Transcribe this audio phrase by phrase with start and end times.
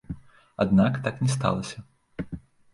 [0.65, 1.77] Аднак так не сталася.